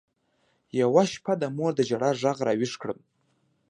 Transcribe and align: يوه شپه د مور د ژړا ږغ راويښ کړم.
يوه 0.81 1.03
شپه 1.11 1.33
د 1.41 1.43
مور 1.55 1.71
د 1.75 1.79
ژړا 1.89 2.11
ږغ 2.21 2.37
راويښ 2.47 2.73
کړم. 2.81 2.99